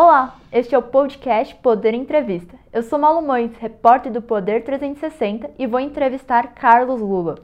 Olá, 0.00 0.38
este 0.52 0.76
é 0.76 0.78
o 0.78 0.82
podcast 0.82 1.56
Poder 1.56 1.92
Entrevista. 1.92 2.56
Eu 2.72 2.84
sou 2.84 3.00
Malu 3.00 3.20
Mães, 3.20 3.56
repórter 3.56 4.12
do 4.12 4.22
Poder 4.22 4.62
360 4.62 5.50
e 5.58 5.66
vou 5.66 5.80
entrevistar 5.80 6.54
Carlos 6.54 7.00
Lula. 7.00 7.34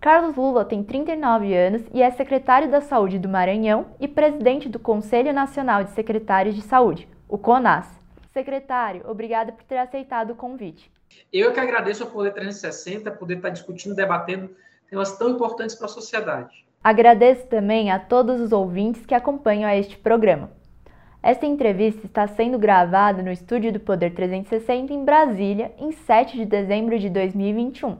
Carlos 0.00 0.34
Lula 0.34 0.64
tem 0.64 0.82
39 0.82 1.54
anos 1.54 1.82
e 1.94 2.02
é 2.02 2.10
secretário 2.10 2.68
da 2.68 2.80
Saúde 2.80 3.16
do 3.16 3.28
Maranhão 3.28 3.94
e 4.00 4.08
presidente 4.08 4.68
do 4.68 4.80
Conselho 4.80 5.32
Nacional 5.32 5.84
de 5.84 5.92
Secretários 5.92 6.56
de 6.56 6.62
Saúde, 6.62 7.06
o 7.28 7.38
CONAS. 7.38 7.86
Secretário, 8.32 9.08
obrigada 9.08 9.52
por 9.52 9.62
ter 9.62 9.78
aceitado 9.78 10.32
o 10.32 10.34
convite. 10.34 10.90
Eu 11.32 11.52
que 11.52 11.60
agradeço 11.60 12.02
ao 12.02 12.10
Poder 12.10 12.32
360 12.32 13.08
poder 13.12 13.36
estar 13.36 13.50
discutindo, 13.50 13.94
debatendo 13.94 14.50
temas 14.88 15.16
tão 15.16 15.30
importantes 15.30 15.76
para 15.76 15.86
a 15.86 15.90
sociedade. 15.90 16.66
Agradeço 16.82 17.46
também 17.46 17.88
a 17.88 18.00
todos 18.00 18.40
os 18.40 18.50
ouvintes 18.50 19.06
que 19.06 19.14
acompanham 19.14 19.70
a 19.70 19.76
este 19.76 19.96
programa. 19.96 20.58
Esta 21.22 21.44
entrevista 21.44 22.06
está 22.06 22.26
sendo 22.26 22.58
gravada 22.58 23.22
no 23.22 23.30
estúdio 23.30 23.70
do 23.70 23.78
Poder 23.78 24.14
360 24.14 24.90
em 24.94 25.04
Brasília, 25.04 25.70
em 25.78 25.92
7 25.92 26.38
de 26.38 26.46
dezembro 26.46 26.98
de 26.98 27.10
2021. 27.10 27.98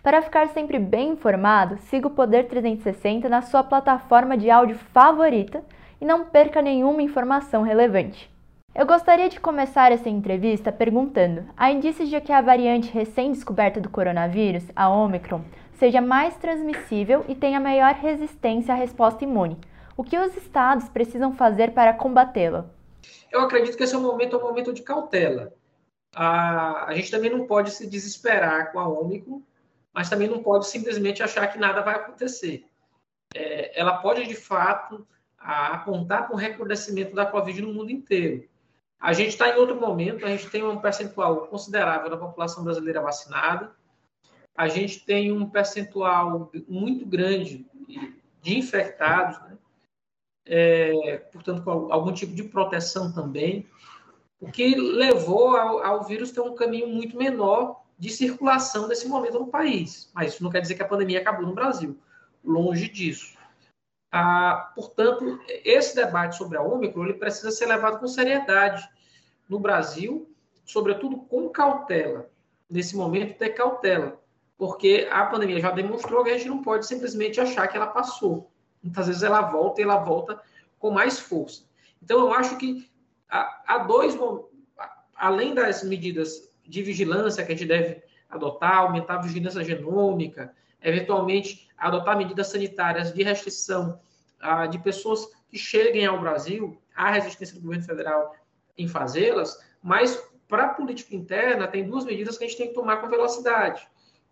Para 0.00 0.22
ficar 0.22 0.46
sempre 0.48 0.78
bem 0.78 1.10
informado, 1.10 1.76
siga 1.78 2.06
o 2.06 2.10
Poder 2.10 2.46
360 2.46 3.28
na 3.28 3.42
sua 3.42 3.64
plataforma 3.64 4.36
de 4.38 4.48
áudio 4.48 4.76
favorita 4.92 5.60
e 6.00 6.04
não 6.04 6.26
perca 6.26 6.62
nenhuma 6.62 7.02
informação 7.02 7.62
relevante. 7.62 8.30
Eu 8.72 8.86
gostaria 8.86 9.28
de 9.28 9.40
começar 9.40 9.90
essa 9.90 10.08
entrevista 10.08 10.70
perguntando: 10.70 11.44
há 11.56 11.72
indícios 11.72 12.08
de 12.08 12.20
que 12.20 12.32
a 12.32 12.40
variante 12.40 12.92
recém-descoberta 12.92 13.80
do 13.80 13.90
coronavírus, 13.90 14.64
a 14.76 14.88
Omicron, 14.88 15.40
seja 15.74 16.00
mais 16.00 16.36
transmissível 16.36 17.24
e 17.28 17.34
tenha 17.34 17.58
maior 17.58 17.94
resistência 17.94 18.72
à 18.72 18.76
resposta 18.76 19.24
imune. 19.24 19.58
O 20.02 20.04
que 20.04 20.18
os 20.18 20.36
estados 20.36 20.88
precisam 20.88 21.32
fazer 21.32 21.74
para 21.74 21.94
combatê-la? 21.94 22.66
Eu 23.30 23.42
acredito 23.42 23.76
que 23.76 23.84
esse 23.84 23.94
é 23.94 23.98
um 23.98 24.02
momento, 24.02 24.34
é 24.34 24.38
um 24.40 24.42
momento 24.42 24.72
de 24.72 24.82
cautela. 24.82 25.54
A, 26.12 26.86
a 26.86 26.94
gente 26.96 27.08
também 27.08 27.30
não 27.30 27.46
pode 27.46 27.70
se 27.70 27.86
desesperar 27.86 28.72
com 28.72 28.80
a 28.80 28.88
Ômicron, 28.88 29.40
mas 29.94 30.10
também 30.10 30.26
não 30.26 30.42
pode 30.42 30.66
simplesmente 30.66 31.22
achar 31.22 31.46
que 31.46 31.56
nada 31.56 31.82
vai 31.82 31.94
acontecer. 31.94 32.66
É, 33.32 33.78
ela 33.80 33.98
pode, 33.98 34.26
de 34.26 34.34
fato, 34.34 35.06
a, 35.38 35.68
apontar 35.68 36.26
para 36.26 36.34
o 36.34 36.38
recrudescimento 36.38 37.14
da 37.14 37.24
Covid 37.24 37.62
no 37.62 37.72
mundo 37.72 37.92
inteiro. 37.92 38.48
A 38.98 39.12
gente 39.12 39.28
está 39.28 39.50
em 39.50 39.56
outro 39.56 39.80
momento, 39.80 40.26
a 40.26 40.30
gente 40.30 40.50
tem 40.50 40.64
um 40.64 40.80
percentual 40.80 41.46
considerável 41.46 42.10
da 42.10 42.16
população 42.16 42.64
brasileira 42.64 43.00
vacinada, 43.00 43.70
a 44.56 44.66
gente 44.66 45.06
tem 45.06 45.30
um 45.30 45.48
percentual 45.48 46.50
muito 46.66 47.06
grande 47.06 47.64
de 48.42 48.58
infectados, 48.58 49.40
né? 49.42 49.52
É, 50.44 51.18
portanto, 51.32 51.62
com 51.62 51.92
algum 51.92 52.12
tipo 52.12 52.34
de 52.34 52.44
proteção 52.44 53.12
também, 53.12 53.68
o 54.40 54.50
que 54.50 54.74
levou 54.74 55.56
ao, 55.56 55.84
ao, 55.84 56.04
vírus 56.04 56.32
ter 56.32 56.40
um 56.40 56.54
caminho 56.54 56.88
muito 56.88 57.16
menor 57.16 57.82
de 57.98 58.10
circulação 58.10 58.88
nesse 58.88 59.06
momento 59.06 59.38
no 59.38 59.46
país. 59.46 60.10
Mas 60.14 60.34
isso 60.34 60.42
não 60.42 60.50
quer 60.50 60.60
dizer 60.60 60.74
que 60.74 60.82
a 60.82 60.88
pandemia 60.88 61.20
acabou 61.20 61.46
no 61.46 61.54
Brasil. 61.54 61.96
Longe 62.44 62.88
disso. 62.88 63.38
Ah, 64.10 64.72
portanto, 64.74 65.40
esse 65.48 65.94
debate 65.94 66.36
sobre 66.36 66.58
a 66.58 66.62
Ômicron 66.62 67.04
ele 67.04 67.14
precisa 67.14 67.50
ser 67.50 67.66
levado 67.66 67.98
com 67.98 68.06
seriedade 68.06 68.86
no 69.48 69.60
Brasil, 69.60 70.28
sobretudo 70.64 71.18
com 71.18 71.48
cautela. 71.48 72.28
Nesse 72.68 72.96
momento, 72.96 73.38
ter 73.38 73.50
cautela, 73.50 74.20
porque 74.58 75.08
a 75.10 75.24
pandemia 75.26 75.60
já 75.60 75.70
demonstrou 75.70 76.24
que 76.24 76.30
a 76.30 76.36
gente 76.36 76.48
não 76.48 76.62
pode 76.62 76.86
simplesmente 76.86 77.40
achar 77.40 77.68
que 77.68 77.76
ela 77.76 77.86
passou 77.86 78.51
muitas 78.82 79.06
vezes 79.06 79.22
ela 79.22 79.42
volta 79.42 79.80
e 79.80 79.84
ela 79.84 79.98
volta 79.98 80.40
com 80.78 80.90
mais 80.90 81.18
força. 81.18 81.64
Então, 82.02 82.20
eu 82.20 82.32
acho 82.32 82.56
que 82.56 82.90
há, 83.28 83.78
dois, 83.78 84.18
além 85.14 85.54
das 85.54 85.82
medidas 85.84 86.52
de 86.66 86.82
vigilância 86.82 87.44
que 87.44 87.52
a 87.52 87.54
gente 87.54 87.68
deve 87.68 88.02
adotar, 88.28 88.78
aumentar 88.78 89.14
a 89.14 89.22
vigilância 89.22 89.62
genômica, 89.62 90.54
eventualmente 90.82 91.68
adotar 91.76 92.16
medidas 92.16 92.48
sanitárias 92.48 93.12
de 93.12 93.22
restrição 93.22 94.00
ah, 94.40 94.66
de 94.66 94.78
pessoas 94.78 95.28
que 95.48 95.58
cheguem 95.58 96.06
ao 96.06 96.20
Brasil, 96.20 96.80
há 96.94 97.10
resistência 97.10 97.54
do 97.54 97.62
governo 97.62 97.84
federal 97.84 98.34
em 98.76 98.88
fazê-las, 98.88 99.62
mas 99.82 100.16
para 100.48 100.64
a 100.64 100.74
política 100.74 101.14
interna 101.14 101.68
tem 101.68 101.84
duas 101.84 102.04
medidas 102.04 102.36
que 102.36 102.44
a 102.44 102.46
gente 102.48 102.56
tem 102.56 102.68
que 102.68 102.74
tomar 102.74 102.98
com 102.98 103.08
velocidade, 103.08 103.86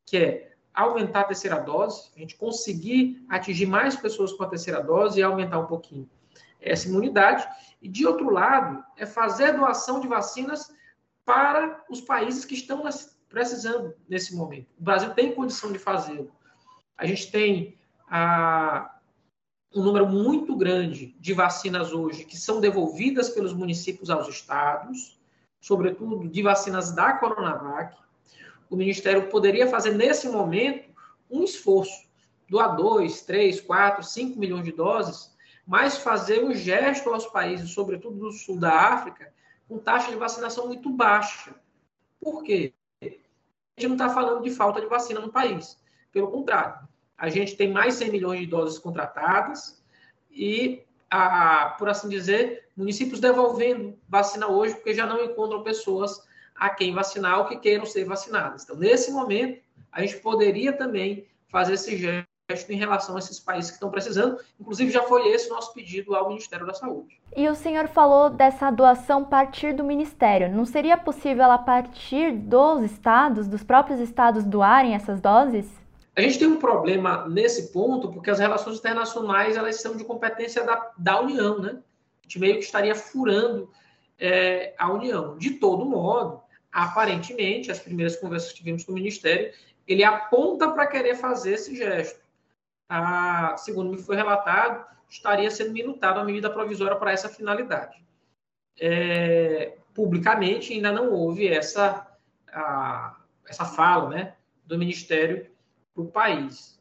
que 0.04 0.16
é 0.16 0.49
aumentar 0.74 1.20
a 1.20 1.24
terceira 1.24 1.58
dose, 1.58 2.10
a 2.16 2.18
gente 2.18 2.36
conseguir 2.36 3.24
atingir 3.28 3.66
mais 3.66 3.96
pessoas 3.96 4.32
com 4.32 4.42
a 4.44 4.48
terceira 4.48 4.82
dose 4.82 5.18
e 5.18 5.22
aumentar 5.22 5.58
um 5.58 5.66
pouquinho 5.66 6.08
essa 6.60 6.88
imunidade. 6.88 7.46
E, 7.80 7.88
de 7.88 8.06
outro 8.06 8.30
lado, 8.30 8.84
é 8.96 9.06
fazer 9.06 9.56
doação 9.56 10.00
de 10.00 10.08
vacinas 10.08 10.72
para 11.24 11.82
os 11.88 12.00
países 12.00 12.44
que 12.44 12.54
estão 12.54 12.82
precisando 13.28 13.94
nesse 14.08 14.34
momento. 14.34 14.68
O 14.78 14.82
Brasil 14.82 15.14
tem 15.14 15.34
condição 15.34 15.72
de 15.72 15.78
fazê-lo. 15.78 16.30
A 16.96 17.06
gente 17.06 17.30
tem 17.30 17.78
ah, 18.08 18.98
um 19.74 19.82
número 19.82 20.06
muito 20.06 20.56
grande 20.56 21.16
de 21.18 21.32
vacinas 21.32 21.92
hoje 21.92 22.24
que 22.24 22.36
são 22.36 22.60
devolvidas 22.60 23.30
pelos 23.30 23.52
municípios 23.52 24.10
aos 24.10 24.28
estados, 24.28 25.18
sobretudo 25.60 26.28
de 26.28 26.42
vacinas 26.42 26.92
da 26.92 27.14
Coronavac 27.14 27.96
o 28.70 28.76
Ministério 28.76 29.28
poderia 29.28 29.66
fazer 29.66 29.92
nesse 29.92 30.28
momento 30.28 30.88
um 31.28 31.42
esforço, 31.42 32.08
doar 32.48 32.76
2, 32.76 33.22
3, 33.22 33.60
4, 33.60 34.02
5 34.04 34.38
milhões 34.38 34.64
de 34.64 34.72
doses, 34.72 35.36
mas 35.66 35.98
fazer 35.98 36.44
um 36.44 36.54
gesto 36.54 37.10
aos 37.10 37.26
países, 37.26 37.72
sobretudo 37.72 38.16
do 38.18 38.32
sul 38.32 38.58
da 38.58 38.72
África, 38.72 39.32
com 39.68 39.78
taxa 39.78 40.10
de 40.10 40.16
vacinação 40.16 40.68
muito 40.68 40.88
baixa. 40.90 41.54
Por 42.20 42.42
quê? 42.42 42.72
A 43.02 43.06
gente 43.06 43.88
não 43.88 43.92
está 43.92 44.08
falando 44.08 44.42
de 44.42 44.50
falta 44.50 44.80
de 44.80 44.86
vacina 44.86 45.20
no 45.20 45.30
país. 45.30 45.78
Pelo 46.12 46.30
contrário, 46.30 46.88
a 47.16 47.28
gente 47.28 47.56
tem 47.56 47.70
mais 47.70 47.94
100 47.94 48.10
milhões 48.10 48.40
de 48.40 48.46
doses 48.46 48.78
contratadas 48.78 49.82
e, 50.30 50.82
a, 51.10 51.76
por 51.78 51.88
assim 51.88 52.08
dizer, 52.08 52.68
municípios 52.76 53.20
devolvendo 53.20 53.98
vacina 54.08 54.48
hoje 54.48 54.74
porque 54.74 54.94
já 54.94 55.06
não 55.06 55.22
encontram 55.24 55.62
pessoas 55.62 56.20
a 56.60 56.68
quem 56.68 56.92
vacinar 56.92 57.38
ou 57.38 57.46
que 57.46 57.56
queiram 57.56 57.86
ser 57.86 58.04
vacinados. 58.04 58.64
Então, 58.64 58.76
nesse 58.76 59.10
momento, 59.10 59.62
a 59.90 60.02
gente 60.02 60.18
poderia 60.18 60.74
também 60.74 61.26
fazer 61.48 61.72
esse 61.72 61.96
gesto 61.96 62.28
em 62.68 62.76
relação 62.76 63.16
a 63.16 63.18
esses 63.18 63.40
países 63.40 63.70
que 63.70 63.76
estão 63.76 63.90
precisando. 63.90 64.38
Inclusive, 64.60 64.90
já 64.90 65.02
foi 65.04 65.28
esse 65.28 65.48
o 65.48 65.54
nosso 65.54 65.72
pedido 65.72 66.14
ao 66.14 66.28
Ministério 66.28 66.66
da 66.66 66.74
Saúde. 66.74 67.18
E 67.34 67.48
o 67.48 67.54
senhor 67.54 67.88
falou 67.88 68.28
dessa 68.28 68.70
doação 68.70 69.24
partir 69.24 69.72
do 69.72 69.82
Ministério. 69.82 70.54
Não 70.54 70.66
seria 70.66 70.98
possível 70.98 71.44
ela 71.44 71.58
partir 71.58 72.32
dos 72.32 72.82
estados, 72.82 73.48
dos 73.48 73.62
próprios 73.62 73.98
estados 73.98 74.44
doarem 74.44 74.94
essas 74.94 75.20
doses? 75.20 75.80
A 76.14 76.20
gente 76.20 76.40
tem 76.40 76.48
um 76.48 76.58
problema 76.58 77.26
nesse 77.28 77.72
ponto, 77.72 78.10
porque 78.10 78.30
as 78.30 78.38
relações 78.38 78.78
internacionais 78.78 79.56
elas 79.56 79.80
são 79.80 79.96
de 79.96 80.04
competência 80.04 80.62
da, 80.64 80.90
da 80.98 81.20
União, 81.20 81.58
né? 81.58 81.78
A 82.20 82.22
gente 82.24 82.38
meio 82.38 82.54
que 82.54 82.64
estaria 82.64 82.94
furando 82.94 83.70
é, 84.18 84.74
a 84.76 84.92
União. 84.92 85.38
De 85.38 85.52
todo 85.52 85.86
modo, 85.86 86.42
aparentemente, 86.72 87.70
as 87.70 87.78
primeiras 87.78 88.16
conversas 88.16 88.50
que 88.50 88.58
tivemos 88.58 88.84
com 88.84 88.92
o 88.92 88.94
Ministério, 88.94 89.52
ele 89.86 90.04
aponta 90.04 90.70
para 90.70 90.86
querer 90.86 91.16
fazer 91.16 91.54
esse 91.54 91.74
gesto. 91.76 92.20
Ah, 92.88 93.54
segundo 93.56 93.90
me 93.90 93.98
foi 93.98 94.16
relatado, 94.16 94.84
estaria 95.08 95.50
sendo 95.50 95.72
minutado 95.72 96.20
a 96.20 96.24
medida 96.24 96.50
provisória 96.50 96.96
para 96.96 97.12
essa 97.12 97.28
finalidade. 97.28 98.04
É, 98.78 99.76
publicamente, 99.92 100.72
ainda 100.72 100.92
não 100.92 101.12
houve 101.12 101.48
essa, 101.48 102.06
a, 102.52 103.16
essa 103.46 103.64
fala 103.64 104.08
né, 104.10 104.36
do 104.64 104.78
Ministério 104.78 105.50
para 105.94 106.02
o 106.04 106.10
país. 106.10 106.80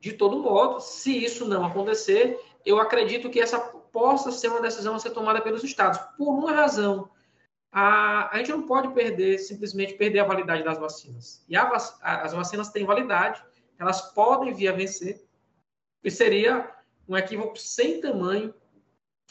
De 0.00 0.12
todo 0.12 0.42
modo, 0.42 0.80
se 0.80 1.24
isso 1.24 1.46
não 1.46 1.64
acontecer, 1.64 2.38
eu 2.64 2.80
acredito 2.80 3.30
que 3.30 3.40
essa 3.40 3.58
possa 3.58 4.30
ser 4.30 4.48
uma 4.48 4.60
decisão 4.60 4.94
a 4.94 4.98
ser 4.98 5.10
tomada 5.10 5.40
pelos 5.40 5.64
estados, 5.64 5.98
por 6.16 6.28
uma 6.28 6.52
razão 6.52 7.08
a, 7.70 8.34
a 8.34 8.38
gente 8.38 8.50
não 8.50 8.62
pode 8.62 8.88
perder, 8.94 9.38
simplesmente 9.38 9.94
perder 9.94 10.20
a 10.20 10.24
validade 10.24 10.64
das 10.64 10.78
vacinas. 10.78 11.44
E 11.48 11.56
a, 11.56 11.70
as 12.02 12.32
vacinas 12.32 12.70
têm 12.70 12.84
validade, 12.84 13.42
elas 13.78 14.00
podem 14.12 14.52
vir 14.52 14.68
a 14.68 14.72
vencer, 14.72 15.22
e 16.02 16.10
seria 16.10 16.70
um 17.08 17.16
equívoco 17.16 17.58
sem 17.58 18.00
tamanho 18.00 18.54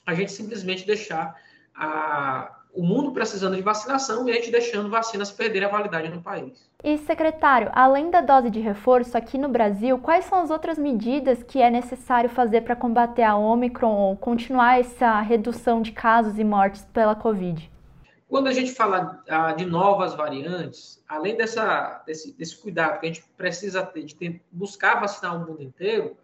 a 0.06 0.13
gente 0.13 0.31
simplesmente 0.31 0.86
deixar 0.86 1.36
a, 1.75 2.57
o 2.74 2.84
mundo 2.84 3.12
precisando 3.12 3.56
de 3.56 3.62
vacinação 3.62 4.28
e 4.28 4.31
a 4.31 4.36
gente 4.36 4.51
deixando 4.51 4.90
vacinas 4.90 5.31
perderem 5.31 5.68
a 5.68 5.72
validade 5.72 6.10
no 6.10 6.22
país. 6.22 6.69
E, 6.83 6.98
secretário, 7.00 7.69
além 7.74 8.10
da 8.10 8.22
dose 8.22 8.50
de 8.50 8.60
reforço 8.60 9.18
aqui 9.18 9.38
no 9.38 9.50
Brasil, 9.50 9.98
quais 9.98 10.25
são 10.25 10.40
as 10.40 10.50
outras 10.50 10.78
medidas 10.78 11.44
que 11.44 11.62
é 11.62 11.69
necessário 11.69 12.30
fazer 12.30 12.62
para 12.62 12.75
combater 12.75 13.24
a 13.24 13.36
Omicron 13.36 13.94
ou 13.94 14.16
continuar 14.16 14.80
essa 14.80 15.19
redução 15.22 15.81
de 15.81 15.92
casos 15.92 16.38
e 16.38 16.44
mortes 16.44 16.86
pela 16.94 17.16
Covid? 17.16 17.69
Quando 18.28 18.48
a 18.48 18.54
gente 18.54 18.74
fala 18.74 19.24
ah, 19.30 19.54
de 19.54 19.66
novas 19.66 20.14
variantes, 20.14 21.02
além 21.08 21.38
dessa, 21.38 22.04
desse, 22.06 22.34
desse, 22.34 22.58
cuidado 22.58 23.00
que 23.00 23.06
a 23.06 23.10
gente 23.10 23.24
precisa 23.38 23.86
ter 23.86 24.04
de 24.04 24.16
ter, 24.16 24.42
buscar 24.52 25.00
vacinar 25.00 25.36
o 25.36 25.48
mundo 25.48 25.64
inteiro, 25.64 26.18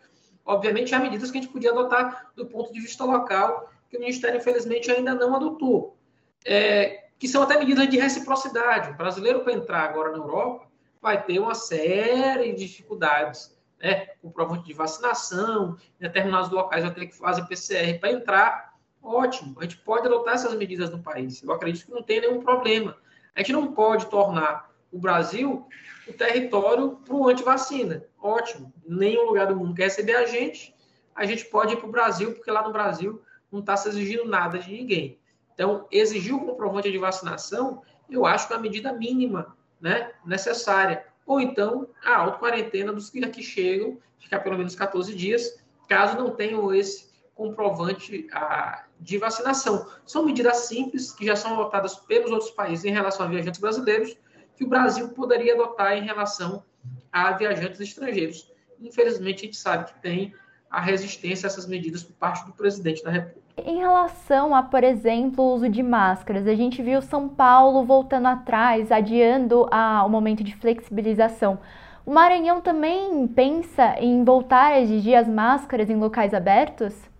obviamente 0.46 0.94
há 0.94 1.00
medidas 1.00 1.32
que 1.32 1.38
a 1.38 1.42
gente 1.42 1.52
podia 1.52 1.72
adotar 1.72 2.32
do 2.36 2.46
ponto 2.46 2.74
de 2.74 2.82
vista 2.82 3.06
local, 3.06 3.72
que 3.90 3.96
o 3.96 4.00
Ministério, 4.02 4.38
infelizmente, 4.38 4.92
ainda 4.92 5.16
não 5.16 5.36
adotou. 5.36 5.98
é, 6.46 7.04
que 7.24 7.28
são 7.30 7.42
até 7.42 7.58
medidas 7.58 7.88
de 7.88 7.98
reciprocidade. 7.98 8.92
O 8.92 8.98
brasileiro, 8.98 9.46
para 9.46 9.54
entrar 9.54 9.84
agora 9.84 10.12
na 10.12 10.18
Europa, 10.18 10.68
vai 11.02 11.24
ter 11.24 11.40
uma 11.40 11.56
série 11.56 12.52
de 12.52 12.68
dificuldades, 12.68 13.58
né? 13.82 14.08
comprovante 14.22 14.66
de 14.66 14.74
vacinação, 14.74 15.78
em 16.00 16.04
determinados 16.04 16.50
locais 16.50 16.84
vai 16.84 16.94
ter 16.94 17.08
que 17.08 17.16
fazer 17.16 17.46
PCR 17.46 17.98
para 17.98 18.12
entrar. 18.12 18.73
Ótimo, 19.04 19.60
a 19.60 19.64
gente 19.64 19.78
pode 19.78 20.08
adotar 20.08 20.36
essas 20.36 20.56
medidas 20.56 20.90
no 20.90 21.04
país. 21.04 21.44
Eu 21.44 21.52
acredito 21.52 21.86
que 21.86 21.92
não 21.92 22.02
tem 22.02 22.22
nenhum 22.22 22.42
problema. 22.42 22.96
A 23.36 23.40
gente 23.40 23.52
não 23.52 23.74
pode 23.74 24.06
tornar 24.06 24.72
o 24.92 24.98
Brasil 24.98 25.68
o 26.08 26.14
território 26.14 26.98
para 27.04 27.14
o 27.14 27.28
antivacina. 27.28 28.06
Ótimo. 28.18 28.74
Nenhum 28.88 29.26
lugar 29.26 29.48
do 29.48 29.56
mundo 29.56 29.76
quer 29.76 29.84
receber 29.84 30.16
a 30.16 30.26
gente. 30.26 30.74
A 31.14 31.26
gente 31.26 31.46
pode 31.46 31.74
ir 31.74 31.78
para 31.78 31.88
o 31.88 31.92
Brasil, 31.92 32.34
porque 32.34 32.50
lá 32.50 32.64
no 32.64 32.72
Brasil 32.72 33.22
não 33.52 33.60
está 33.60 33.76
se 33.76 33.90
exigindo 33.90 34.26
nada 34.26 34.58
de 34.58 34.72
ninguém. 34.72 35.20
Então, 35.54 35.86
exigir 35.92 36.34
o 36.34 36.40
comprovante 36.40 36.92
de 36.92 36.98
vacinação, 36.98 37.84
eu 38.10 38.26
acho 38.26 38.48
que 38.48 38.54
é 38.54 38.56
uma 38.56 38.62
medida 38.62 38.94
mínima 38.94 39.56
né, 39.80 40.12
necessária. 40.26 41.06
Ou 41.26 41.40
então, 41.40 41.88
a 42.04 42.18
auto-quarentena 42.18 42.92
dos 42.92 43.10
que 43.10 43.24
aqui 43.24 43.44
chegam, 43.44 44.00
ficar 44.20 44.40
pelo 44.40 44.58
menos 44.58 44.76
14 44.76 45.14
dias, 45.14 45.60
caso 45.88 46.18
não 46.18 46.32
tenham 46.32 46.74
esse 46.74 47.13
comprovante 47.36 48.28
a, 48.32 48.84
de 49.00 49.18
vacinação. 49.18 49.88
São 50.06 50.26
medidas 50.26 50.68
simples 50.68 51.12
que 51.12 51.26
já 51.26 51.36
são 51.36 51.54
adotadas 51.54 51.96
pelos 51.96 52.32
outros 52.32 52.52
países 52.52 52.86
em 52.86 52.92
relação 52.92 53.26
a 53.26 53.30
viajantes 53.30 53.60
brasileiros, 53.60 54.16
que 54.56 54.64
o 54.64 54.70
Brasil 54.70 55.10
poderia 55.10 55.54
adotar 55.54 55.94
em 55.98 56.04
relação 56.04 56.64
a 57.12 57.32
viajantes 57.32 57.80
estrangeiros. 57.80 58.52
Infelizmente, 58.80 59.44
a 59.44 59.46
gente 59.46 59.58
sabe 59.58 59.86
que 59.86 60.02
tem 60.02 60.34
a 60.70 60.82
resistência 60.82 61.46
a 61.46 61.50
essas 61.50 61.68
medidas 61.68 62.04
por 62.04 62.14
parte 62.14 62.46
do 62.46 62.54
presidente 62.54 63.04
da 63.04 63.12
República. 63.12 63.44
Em 63.58 63.78
relação 63.78 64.56
a, 64.56 64.64
por 64.64 64.84
exemplo, 64.84 65.44
o 65.44 65.54
uso 65.54 65.70
de 65.70 65.84
máscaras, 65.84 66.48
a 66.48 66.56
gente 66.56 66.82
viu 66.82 67.02
São 67.02 67.30
Paulo 67.30 67.86
voltando 67.86 68.28
atrás, 68.28 68.92
adiando 68.92 69.68
a, 69.72 70.04
o 70.04 70.10
momento 70.10 70.44
de 70.44 70.56
flexibilização. 70.56 71.60
O 72.04 72.12
Maranhão 72.12 72.60
também 72.60 73.28
pensa 73.28 73.96
em 74.00 74.24
voltar 74.24 74.74
a 74.74 74.82
exigir 74.82 75.16
as 75.16 75.28
máscaras 75.28 75.90
em 75.90 75.96
locais 75.96 76.34
abertos? 76.34 77.13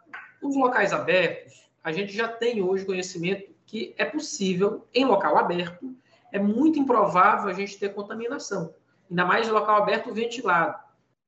Os 0.44 0.56
locais 0.56 0.92
abertos, 0.92 1.70
a 1.84 1.92
gente 1.92 2.14
já 2.14 2.28
tem 2.28 2.62
hoje 2.62 2.86
conhecimento 2.86 3.54
que 3.66 3.96
é 3.98 4.06
possível, 4.06 4.88
em 4.94 5.06
local 5.06 5.38
aberto, 5.38 5.96
é 6.32 6.40
muito 6.40 6.78
improvável 6.78 7.50
a 7.50 7.54
gente 7.54 7.78
ter 7.78 7.94
contaminação, 7.94 8.74
ainda 9.10 9.26
mais 9.26 9.48
em 9.48 9.52
local 9.52 9.78
aberto 9.78 10.14
ventilado. 10.14 10.78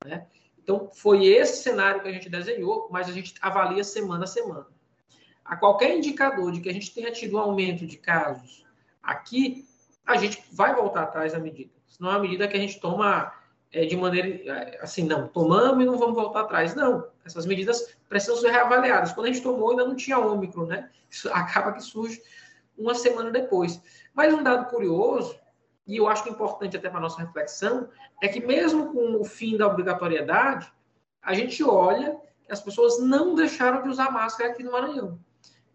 Né? 0.04 0.28
Então, 0.62 0.90
foi 0.94 1.26
esse 1.26 1.64
cenário 1.64 2.02
que 2.02 2.08
a 2.08 2.12
gente 2.12 2.30
desenhou, 2.30 2.88
mas 2.92 3.08
a 3.08 3.12
gente 3.12 3.36
avalia 3.42 3.84
semana 3.84 4.26
a 4.26 4.28
semana. 4.28 4.68
A 5.44 5.56
qualquer 5.56 5.96
indicador 5.96 6.52
de 6.52 6.60
que 6.60 6.70
a 6.70 6.74
gente 6.74 6.94
tenha 6.94 7.12
tido 7.12 7.38
um 7.38 7.40
aumento 7.40 7.86
de 7.86 7.98
casos 7.98 8.66
aqui, 9.02 9.66
a 10.06 10.18
gente 10.18 10.44
vai 10.52 10.76
voltar 10.76 11.04
atrás 11.04 11.34
da 11.34 11.40
medida. 11.40 11.72
Não 12.00 12.10
é 12.10 12.14
uma 12.14 12.20
medida 12.20 12.48
que 12.48 12.58
a 12.58 12.60
gente 12.60 12.80
toma 12.80 13.32
é, 13.72 13.86
de 13.86 13.96
maneira 13.96 14.28
é, 14.28 14.80
assim, 14.82 15.04
não, 15.04 15.28
tomamos 15.28 15.84
e 15.84 15.86
não 15.86 15.98
vamos 15.98 16.16
voltar 16.16 16.42
atrás. 16.42 16.76
Não, 16.76 17.08
essas 17.26 17.46
medidas 17.46 17.96
precisam 18.08 18.38
ser 18.38 18.52
reavaliadas. 18.52 19.12
Quando 19.12 19.28
a 19.28 19.32
gente 19.32 19.44
tomou, 19.44 19.72
ainda 19.72 19.86
não 19.86 19.96
tinha 19.96 20.18
ômicron, 20.18 20.66
né? 20.66 20.90
Isso 21.10 21.30
acaba 21.34 21.74
que 21.74 21.82
surge 21.82 22.22
uma 22.78 22.96
semana 22.96 23.32
depois. 23.32 23.82
Mas 24.14 24.34
um 24.34 24.44
dado 24.44 24.70
curioso, 24.70 25.38
e 25.88 25.98
eu 25.98 26.08
acho 26.08 26.28
é 26.28 26.32
importante 26.32 26.78
até 26.78 26.90
para 26.90 27.00
a 27.00 27.02
nossa 27.02 27.22
reflexão, 27.22 27.90
é 28.22 28.28
que 28.28 28.46
mesmo 28.46 28.92
com 28.92 29.20
o 29.20 29.26
fim 29.26 29.58
da 29.58 29.68
obrigatoriedade, 29.68 30.72
a 31.22 31.34
gente 31.34 31.64
olha 31.64 32.18
que 32.44 32.52
as 32.52 32.62
pessoas 32.62 33.00
não 33.00 33.36
deixaram 33.36 33.82
de 33.82 33.90
usar 33.90 34.12
máscara 34.12 34.52
aqui 34.52 34.64
no 34.64 34.72
Maranhão. 34.72 35.20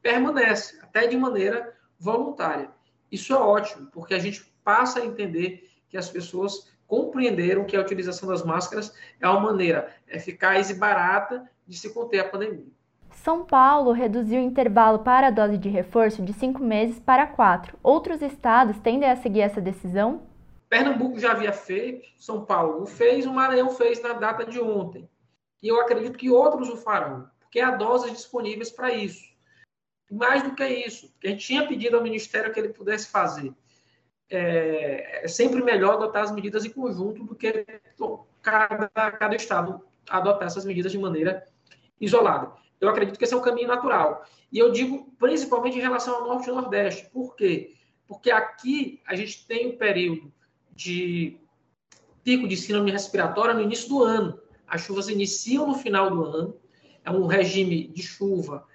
Permanece, 0.00 0.78
até 0.82 1.06
de 1.06 1.16
maneira 1.16 1.76
voluntária. 1.98 2.70
Isso 3.10 3.32
é 3.32 3.36
ótimo, 3.36 3.88
porque 3.90 4.14
a 4.14 4.18
gente 4.18 4.44
passa 4.64 5.00
a 5.00 5.04
entender 5.04 5.68
que 5.88 5.96
as 5.96 6.08
pessoas 6.08 6.70
compreenderam 6.90 7.64
que 7.64 7.76
a 7.76 7.80
utilização 7.80 8.28
das 8.28 8.44
máscaras 8.44 8.92
é 9.20 9.28
uma 9.28 9.38
maneira 9.38 9.94
eficaz 10.08 10.70
e 10.70 10.74
barata 10.74 11.48
de 11.64 11.78
se 11.78 11.94
conter 11.94 12.18
a 12.18 12.28
pandemia. 12.28 12.66
São 13.12 13.44
Paulo 13.44 13.92
reduziu 13.92 14.40
o 14.40 14.44
intervalo 14.44 14.98
para 14.98 15.28
a 15.28 15.30
dose 15.30 15.56
de 15.56 15.68
reforço 15.68 16.20
de 16.20 16.32
cinco 16.32 16.60
meses 16.60 16.98
para 16.98 17.28
quatro. 17.28 17.78
Outros 17.80 18.20
estados 18.20 18.76
tendem 18.80 19.08
a 19.08 19.14
seguir 19.14 19.42
essa 19.42 19.60
decisão? 19.60 20.22
Pernambuco 20.68 21.20
já 21.20 21.30
havia 21.30 21.52
feito, 21.52 22.08
São 22.18 22.44
Paulo 22.44 22.84
fez, 22.86 23.24
o 23.24 23.32
Maranhão 23.32 23.70
fez 23.70 24.02
na 24.02 24.14
data 24.14 24.44
de 24.44 24.60
ontem. 24.60 25.08
E 25.62 25.68
eu 25.68 25.80
acredito 25.80 26.18
que 26.18 26.30
outros 26.30 26.68
o 26.68 26.76
farão, 26.76 27.30
porque 27.38 27.60
há 27.60 27.70
doses 27.70 28.10
disponíveis 28.10 28.70
para 28.70 28.92
isso. 28.92 29.30
Mais 30.10 30.42
do 30.42 30.56
que 30.56 30.66
isso, 30.66 31.08
porque 31.10 31.28
a 31.28 31.30
gente 31.30 31.46
tinha 31.46 31.68
pedido 31.68 31.96
ao 31.96 32.02
Ministério 32.02 32.52
que 32.52 32.58
ele 32.58 32.70
pudesse 32.70 33.08
fazer. 33.08 33.52
É, 34.30 35.24
é 35.24 35.28
sempre 35.28 35.62
melhor 35.62 35.94
adotar 35.94 36.22
as 36.22 36.32
medidas 36.32 36.64
em 36.64 36.70
conjunto 36.70 37.24
do 37.24 37.34
que 37.34 37.66
cada, 38.40 38.88
cada 38.88 39.34
estado 39.34 39.82
adotar 40.08 40.46
essas 40.46 40.64
medidas 40.64 40.92
de 40.92 40.98
maneira 40.98 41.44
isolada. 42.00 42.52
Eu 42.80 42.88
acredito 42.88 43.18
que 43.18 43.24
esse 43.24 43.34
é 43.34 43.36
um 43.36 43.42
caminho 43.42 43.68
natural. 43.68 44.24
E 44.50 44.58
eu 44.58 44.72
digo 44.72 45.12
principalmente 45.18 45.76
em 45.76 45.82
relação 45.82 46.14
ao 46.14 46.26
Norte 46.26 46.48
e 46.48 46.52
Nordeste. 46.52 47.10
Por 47.10 47.36
quê? 47.36 47.74
Porque 48.06 48.30
aqui 48.30 49.00
a 49.06 49.14
gente 49.14 49.46
tem 49.46 49.68
um 49.68 49.76
período 49.76 50.32
de 50.74 51.38
pico 52.24 52.48
de 52.48 52.56
síndrome 52.56 52.90
respiratória 52.90 53.54
no 53.54 53.60
início 53.60 53.88
do 53.88 54.02
ano. 54.02 54.40
As 54.66 54.80
chuvas 54.80 55.08
iniciam 55.08 55.66
no 55.66 55.74
final 55.74 56.10
do 56.10 56.24
ano. 56.24 56.56
É 57.04 57.10
um 57.10 57.26
regime 57.26 57.88
de 57.88 58.02
chuva, 58.02 58.66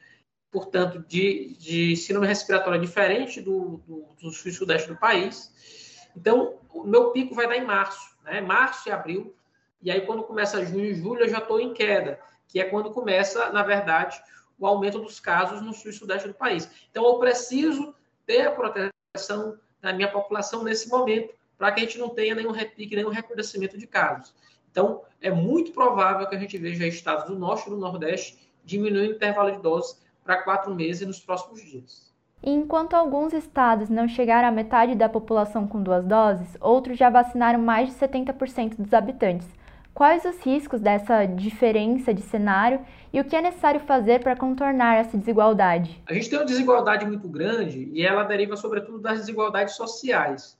portanto, 0.55 0.99
de, 1.05 1.53
de 1.59 1.97
síndrome 1.97 2.27
respiratória 2.27 2.79
diferente 2.79 3.41
do, 3.41 3.81
do, 3.85 4.07
do 4.21 4.31
sul 4.31 4.49
e 4.49 4.53
sudeste 4.53 4.87
do 4.87 4.95
país. 4.95 6.07
Então, 6.15 6.59
o 6.73 6.85
meu 6.85 7.11
pico 7.11 7.35
vai 7.35 7.45
dar 7.45 7.57
em 7.57 7.65
março, 7.65 8.15
né? 8.23 8.39
Março 8.39 8.87
e 8.87 8.91
abril. 8.93 9.35
E 9.81 9.91
aí, 9.91 10.05
quando 10.05 10.23
começa 10.23 10.65
junho 10.65 10.85
e 10.85 10.95
julho, 10.95 11.25
eu 11.25 11.29
já 11.29 11.39
estou 11.39 11.59
em 11.59 11.73
queda 11.73 12.21
que 12.47 12.57
é 12.57 12.63
quando 12.63 12.89
começa, 12.91 13.49
na 13.49 13.63
verdade, 13.63 14.17
o 14.57 14.65
aumento 14.65 14.97
dos 14.97 15.19
casos 15.19 15.61
no 15.61 15.73
sul 15.73 15.91
e 15.91 15.93
sudeste 15.93 16.29
do 16.29 16.33
país. 16.33 16.69
Então, 16.89 17.05
eu 17.05 17.19
preciso 17.19 17.93
ter 18.25 18.47
a 18.47 18.51
proteção 18.51 19.59
da 19.81 19.91
minha 19.91 20.09
população 20.09 20.63
nesse 20.63 20.87
momento, 20.87 21.33
para 21.57 21.73
que 21.73 21.81
a 21.81 21.83
gente 21.83 21.97
não 21.97 22.07
tenha 22.07 22.33
nenhum 22.33 22.51
repique, 22.51 22.95
nenhum 22.95 23.09
recrudescimento 23.09 23.77
de 23.77 23.87
casos. 23.87 24.33
Então, 24.71 25.03
é 25.19 25.29
muito 25.29 25.73
provável 25.73 26.25
que 26.29 26.35
a 26.35 26.39
gente 26.39 26.57
veja 26.57 26.87
estados 26.87 27.25
do 27.25 27.37
norte 27.37 27.67
e 27.67 27.71
do 27.71 27.77
nordeste 27.77 28.39
diminuindo 28.63 29.11
o 29.11 29.15
intervalo 29.15 29.51
de 29.51 29.61
doses 29.61 30.04
para 30.25 30.41
quatro 30.41 30.73
meses 30.73 31.07
nos 31.07 31.19
próximos 31.19 31.61
dias. 31.61 32.11
Enquanto 32.43 32.95
alguns 32.95 33.31
estados 33.31 33.89
não 33.89 34.07
chegaram 34.07 34.47
à 34.47 34.51
metade 34.51 34.95
da 34.95 35.07
população 35.07 35.67
com 35.67 35.81
duas 35.81 36.03
doses, 36.03 36.57
outros 36.59 36.97
já 36.97 37.09
vacinaram 37.09 37.59
mais 37.59 37.89
de 37.89 37.95
70% 37.95 38.75
dos 38.77 38.93
habitantes. 38.93 39.47
Quais 39.93 40.25
os 40.25 40.37
riscos 40.41 40.81
dessa 40.81 41.25
diferença 41.25 42.13
de 42.13 42.21
cenário 42.21 42.85
e 43.13 43.21
o 43.21 43.23
que 43.23 43.35
é 43.35 43.41
necessário 43.41 43.79
fazer 43.79 44.21
para 44.21 44.35
contornar 44.35 44.95
essa 44.95 45.17
desigualdade? 45.17 46.03
A 46.05 46.13
gente 46.13 46.29
tem 46.29 46.37
uma 46.37 46.45
desigualdade 46.45 47.05
muito 47.05 47.29
grande 47.29 47.89
e 47.93 48.05
ela 48.05 48.23
deriva, 48.23 48.57
sobretudo, 48.57 48.99
das 48.99 49.19
desigualdades 49.19 49.75
sociais. 49.75 50.59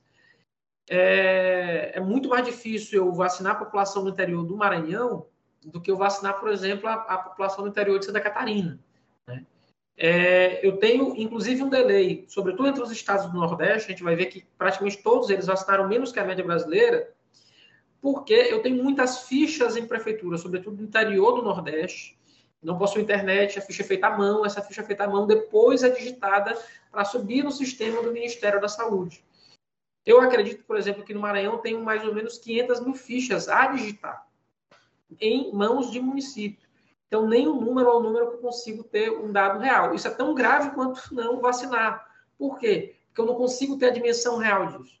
É, 0.88 1.92
é 1.94 2.00
muito 2.00 2.30
mais 2.30 2.46
difícil 2.46 3.04
eu 3.04 3.12
vacinar 3.12 3.52
a 3.52 3.56
população 3.56 4.04
do 4.04 4.10
interior 4.10 4.44
do 4.44 4.56
Maranhão 4.56 5.26
do 5.66 5.80
que 5.80 5.90
eu 5.90 5.96
vacinar, 5.96 6.38
por 6.38 6.48
exemplo, 6.48 6.88
a, 6.88 6.94
a 6.94 7.18
população 7.18 7.64
do 7.64 7.70
interior 7.70 7.98
de 7.98 8.06
Santa 8.06 8.20
Catarina. 8.20 8.78
Né? 9.26 9.44
É, 9.98 10.66
eu 10.66 10.76
tenho, 10.76 11.16
inclusive, 11.16 11.62
um 11.62 11.70
delay, 11.70 12.26
sobretudo 12.28 12.68
entre 12.68 12.82
os 12.82 12.90
estados 12.90 13.26
do 13.26 13.38
Nordeste, 13.38 13.86
a 13.86 13.90
gente 13.92 14.02
vai 14.02 14.14
ver 14.14 14.26
que 14.26 14.44
praticamente 14.58 15.02
todos 15.02 15.30
eles 15.30 15.46
vacinaram 15.46 15.88
menos 15.88 16.12
que 16.12 16.20
a 16.20 16.24
média 16.24 16.44
brasileira, 16.44 17.14
porque 18.00 18.34
eu 18.34 18.60
tenho 18.60 18.82
muitas 18.82 19.22
fichas 19.22 19.76
em 19.76 19.86
prefeitura, 19.86 20.36
sobretudo 20.36 20.76
no 20.76 20.84
interior 20.84 21.32
do 21.32 21.42
Nordeste. 21.42 22.16
Não 22.62 22.76
possui 22.76 23.02
internet, 23.02 23.58
a 23.58 23.62
ficha 23.62 23.82
é 23.82 23.86
feita 23.86 24.08
à 24.08 24.16
mão, 24.16 24.44
essa 24.44 24.60
ficha 24.60 24.80
é 24.80 24.84
feita 24.84 25.04
à 25.04 25.08
mão 25.08 25.26
depois 25.26 25.82
é 25.82 25.88
digitada 25.88 26.56
para 26.90 27.04
subir 27.04 27.42
no 27.42 27.50
sistema 27.50 28.02
do 28.02 28.12
Ministério 28.12 28.60
da 28.60 28.68
Saúde. 28.68 29.24
Eu 30.04 30.20
acredito, 30.20 30.64
por 30.64 30.76
exemplo, 30.76 31.04
que 31.04 31.14
no 31.14 31.20
Maranhão 31.20 31.58
tem 31.58 31.76
mais 31.78 32.04
ou 32.04 32.14
menos 32.14 32.38
500 32.38 32.80
mil 32.80 32.94
fichas 32.94 33.48
a 33.48 33.66
digitar 33.68 34.26
em 35.20 35.52
mãos 35.52 35.90
de 35.90 36.00
município. 36.00 36.65
Então, 37.06 37.26
nem 37.26 37.46
o 37.46 37.54
número 37.54 37.88
é 37.88 37.92
o 37.92 38.00
número 38.00 38.30
que 38.30 38.36
eu 38.36 38.40
consigo 38.40 38.82
ter 38.82 39.10
um 39.10 39.30
dado 39.30 39.58
real. 39.60 39.94
Isso 39.94 40.08
é 40.08 40.10
tão 40.10 40.34
grave 40.34 40.70
quanto 40.70 41.14
não 41.14 41.40
vacinar. 41.40 42.06
Por 42.36 42.58
quê? 42.58 42.96
Porque 43.08 43.20
eu 43.20 43.26
não 43.26 43.34
consigo 43.34 43.78
ter 43.78 43.86
a 43.86 43.92
dimensão 43.92 44.38
real 44.38 44.66
disso. 44.66 45.00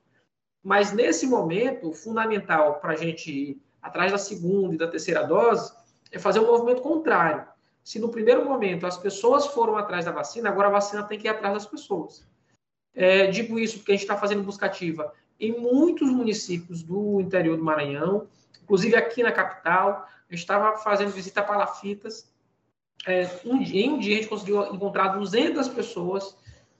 Mas 0.62 0.92
nesse 0.92 1.26
momento, 1.26 1.92
fundamental 1.92 2.80
para 2.80 2.92
a 2.92 2.96
gente 2.96 3.30
ir 3.30 3.62
atrás 3.82 4.12
da 4.12 4.18
segunda 4.18 4.74
e 4.74 4.78
da 4.78 4.88
terceira 4.88 5.22
dose 5.22 5.72
é 6.10 6.18
fazer 6.18 6.40
um 6.40 6.46
movimento 6.46 6.82
contrário. 6.82 7.46
Se 7.84 7.98
no 8.00 8.08
primeiro 8.08 8.44
momento 8.44 8.86
as 8.86 8.96
pessoas 8.96 9.46
foram 9.46 9.76
atrás 9.76 10.04
da 10.04 10.10
vacina, 10.10 10.48
agora 10.48 10.68
a 10.68 10.72
vacina 10.72 11.04
tem 11.04 11.18
que 11.18 11.26
ir 11.26 11.30
atrás 11.30 11.54
das 11.54 11.66
pessoas. 11.66 12.26
É, 12.94 13.26
digo 13.26 13.58
isso 13.58 13.78
porque 13.78 13.92
a 13.92 13.94
gente 13.94 14.02
está 14.02 14.16
fazendo 14.16 14.42
busca 14.42 14.66
ativa 14.66 15.12
em 15.38 15.58
muitos 15.58 16.10
municípios 16.10 16.82
do 16.82 17.20
interior 17.20 17.56
do 17.56 17.64
Maranhão, 17.64 18.26
inclusive 18.62 18.96
aqui 18.96 19.22
na 19.22 19.32
capital. 19.32 20.06
Gente 20.30 20.40
estava 20.40 20.76
fazendo 20.78 21.10
visita 21.10 21.40
a 21.40 21.44
palafitas. 21.44 22.30
É, 23.06 23.28
um, 23.44 23.60
em 23.60 23.90
um 23.90 23.98
dia 23.98 24.14
a 24.14 24.16
gente 24.16 24.28
conseguiu 24.28 24.74
encontrar 24.74 25.08
200 25.08 25.68
pessoas 25.68 26.36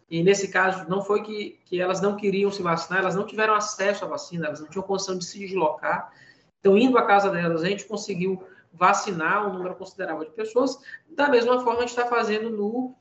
E 0.09 0.23
nesse 0.23 0.49
caso, 0.49 0.89
não 0.89 1.03
foi 1.03 1.23
que, 1.23 1.61
que 1.65 1.81
elas 1.81 2.01
não 2.01 2.17
queriam 2.17 2.51
se 2.51 2.63
vacinar, 2.63 3.01
elas 3.01 3.15
não 3.15 3.27
tiveram 3.27 3.55
acesso 3.55 4.05
à 4.05 4.09
vacina, 4.09 4.47
elas 4.47 4.61
não 4.61 4.69
tinham 4.69 4.83
condição 4.83 5.19
de 5.19 5.25
se 5.25 5.39
deslocar. 5.39 6.13
Então, 6.61 6.77
indo 6.77 6.97
à 6.97 7.05
casa 7.05 7.31
delas, 7.31 7.63
a 7.63 7.69
gente 7.69 7.85
conseguiu 7.85 8.43
vacinar 8.73 9.49
um 9.49 9.53
número 9.53 9.75
considerável 9.75 10.25
de 10.25 10.31
pessoas. 10.31 10.79
Da 11.09 11.29
mesma 11.29 11.61
forma, 11.61 11.79
a 11.79 11.87
gente 11.87 11.91
está 11.91 12.07
fazendo 12.07 12.51
no 12.51 12.95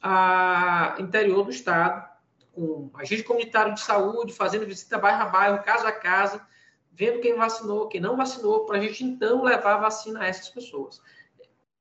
a, 0.00 0.96
interior 0.98 1.44
do 1.44 1.50
estado, 1.50 2.08
com 2.52 2.90
agente 2.94 3.22
comunitário 3.22 3.74
de 3.74 3.80
saúde, 3.80 4.32
fazendo 4.32 4.66
visita 4.66 4.98
bairro 4.98 5.22
a 5.22 5.26
bairro, 5.26 5.62
casa 5.62 5.88
a 5.88 5.92
casa, 5.92 6.40
vendo 6.92 7.20
quem 7.20 7.34
vacinou, 7.34 7.88
quem 7.88 8.00
não 8.00 8.16
vacinou, 8.16 8.66
para 8.66 8.78
a 8.78 8.80
gente 8.80 9.04
então 9.04 9.42
levar 9.42 9.74
a 9.74 9.78
vacina 9.78 10.20
a 10.20 10.26
essas 10.26 10.48
pessoas. 10.48 11.00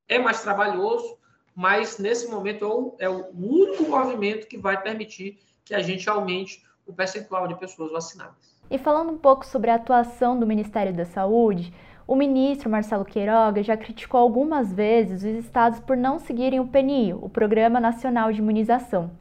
É 0.08 0.18
mais 0.18 0.42
trabalhoso, 0.42 1.18
mas 1.56 1.98
nesse 1.98 2.28
momento 2.30 2.66
é 2.66 2.68
o, 2.68 2.96
é 3.00 3.10
o 3.10 3.30
único 3.34 3.84
movimento 3.84 4.48
que 4.48 4.58
vai 4.58 4.82
permitir 4.82 5.40
que 5.64 5.76
a 5.76 5.82
gente 5.82 6.10
aumente 6.10 6.64
o 6.86 6.94
percentual 6.94 7.48
de 7.48 7.56
pessoas 7.56 7.92
vacinadas. 7.92 8.60
E 8.70 8.78
falando 8.78 9.12
um 9.12 9.18
pouco 9.18 9.46
sobre 9.46 9.70
a 9.70 9.76
atuação 9.76 10.40
do 10.40 10.48
Ministério 10.48 10.94
da 10.94 11.06
Saúde, 11.06 11.74
o 12.08 12.16
ministro 12.16 12.70
Marcelo 12.70 13.06
Queiroga 13.06 13.62
já 13.62 13.78
criticou 13.78 14.20
algumas 14.20 14.74
vezes 14.74 15.24
os 15.24 15.46
estados 15.46 15.80
por 15.80 15.96
não 15.96 16.20
seguirem 16.20 16.60
o 16.60 16.68
PNI, 16.68 17.14
o 17.14 17.30
Programa 17.30 17.80
Nacional 17.80 18.32
de 18.32 18.40
Imunização. 18.40 19.12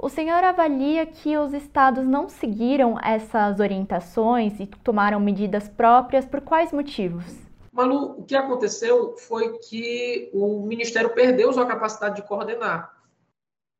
O 0.00 0.08
senhor 0.08 0.44
avalia 0.44 1.04
que 1.04 1.36
os 1.36 1.52
estados 1.52 2.06
não 2.06 2.28
seguiram 2.28 2.96
essas 3.00 3.58
orientações 3.58 4.60
e 4.60 4.66
tomaram 4.66 5.18
medidas 5.18 5.68
próprias 5.68 6.24
por 6.24 6.40
quais 6.40 6.72
motivos? 6.72 7.24
Malu, 7.72 8.20
o 8.20 8.22
que 8.22 8.36
aconteceu 8.36 9.16
foi 9.16 9.58
que 9.58 10.30
o 10.32 10.62
Ministério 10.62 11.10
perdeu 11.10 11.52
sua 11.52 11.66
capacidade 11.66 12.14
de 12.14 12.28
coordenar. 12.28 12.96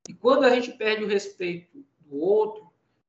E 0.08 0.12
quando 0.12 0.42
a 0.42 0.50
gente 0.50 0.72
perde 0.72 1.04
o 1.04 1.08
respeito 1.08 1.84
do 2.00 2.16
outro, 2.18 2.66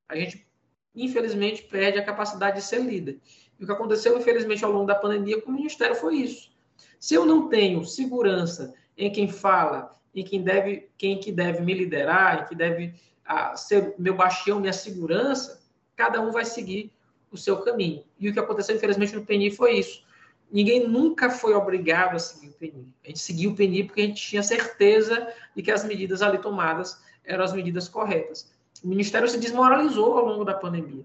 a 0.07 0.15
gente, 0.15 0.47
infelizmente, 0.93 1.63
perde 1.63 1.97
a 1.97 2.05
capacidade 2.05 2.57
de 2.57 2.63
ser 2.63 2.79
líder. 2.79 3.19
E 3.59 3.63
o 3.63 3.65
que 3.65 3.73
aconteceu, 3.73 4.15
infelizmente, 4.19 4.63
ao 4.63 4.71
longo 4.71 4.85
da 4.85 4.93
pandemia 4.93 5.41
com 5.41 5.49
o 5.49 5.55
Ministério 5.55 5.95
foi 5.95 6.17
isso. 6.17 6.51
Se 6.99 7.15
eu 7.15 7.25
não 7.25 7.49
tenho 7.49 7.83
segurança 7.83 8.71
em 8.95 9.11
quem 9.11 9.27
fala, 9.27 9.98
em 10.13 10.23
quem 10.23 10.41
deve, 10.41 10.89
quem 10.97 11.19
que 11.19 11.31
deve 11.31 11.61
me 11.61 11.73
liderar, 11.73 12.43
em 12.43 12.45
que 12.47 12.55
deve 12.55 12.93
a, 13.25 13.55
ser 13.55 13.93
meu 13.97 14.15
bastião, 14.15 14.59
minha 14.59 14.73
segurança, 14.73 15.61
cada 15.95 16.21
um 16.21 16.31
vai 16.31 16.45
seguir 16.45 16.91
o 17.31 17.37
seu 17.37 17.61
caminho. 17.61 18.03
E 18.19 18.29
o 18.29 18.33
que 18.33 18.39
aconteceu, 18.39 18.75
infelizmente, 18.75 19.15
no 19.15 19.25
PNI 19.25 19.51
foi 19.51 19.79
isso. 19.79 20.03
Ninguém 20.51 20.87
nunca 20.87 21.29
foi 21.29 21.53
obrigado 21.53 22.15
a 22.15 22.19
seguir 22.19 22.49
o 22.49 22.53
PNI. 22.53 22.93
A 23.03 23.07
gente 23.07 23.19
seguiu 23.19 23.51
o 23.51 23.55
PNI 23.55 23.83
porque 23.83 24.01
a 24.01 24.05
gente 24.05 24.21
tinha 24.21 24.41
certeza 24.41 25.31
de 25.55 25.61
que 25.61 25.71
as 25.71 25.83
medidas 25.83 26.21
ali 26.21 26.39
tomadas 26.39 27.03
eram 27.23 27.43
as 27.43 27.53
medidas 27.53 27.87
corretas. 27.87 28.51
O 28.83 28.87
Ministério 28.87 29.27
se 29.27 29.37
desmoralizou 29.37 30.17
ao 30.17 30.25
longo 30.25 30.43
da 30.43 30.55
pandemia. 30.55 31.03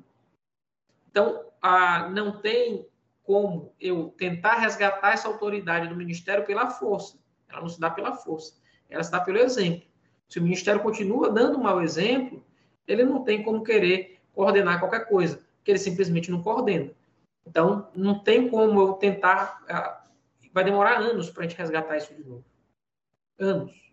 Então, 1.11 1.44
ah, 1.61 2.08
não 2.08 2.40
tem 2.40 2.87
como 3.23 3.75
eu 3.80 4.14
tentar 4.16 4.56
resgatar 4.56 5.12
essa 5.12 5.28
autoridade 5.28 5.88
do 5.88 5.96
Ministério 5.96 6.44
pela 6.44 6.70
força. 6.70 7.18
Ela 7.49 7.62
não 7.62 7.68
se 7.68 7.80
dá 7.80 7.90
pela 7.90 8.12
força, 8.12 8.54
ela 8.88 9.03
dá 9.03 9.21
pelo 9.21 9.38
exemplo. 9.38 9.87
Se 10.29 10.38
o 10.38 10.43
Ministério 10.43 10.83
continua 10.83 11.31
dando 11.31 11.59
um 11.59 11.62
mau 11.62 11.83
exemplo, 11.83 12.45
ele 12.87 13.05
não 13.05 13.23
tem 13.23 13.43
como 13.43 13.62
querer 13.62 14.19
coordenar 14.33 14.81
qualquer 14.81 15.07
coisa, 15.07 15.41
porque 15.57 15.71
ele 15.71 15.79
simplesmente 15.79 16.31
não 16.31 16.43
coordena. 16.43 16.91
Então, 17.47 17.88
não 17.95 18.19
tem 18.19 18.49
como 18.49 18.81
eu 18.81 18.93
tentar. 18.95 19.62
Ah, 19.69 20.05
vai 20.53 20.64
demorar 20.64 20.99
anos 20.99 21.31
para 21.31 21.45
a 21.45 21.47
gente 21.47 21.59
resgatar 21.59 21.97
isso 21.97 22.14
de 22.14 22.25
novo. 22.25 22.45
Anos. 23.38 23.93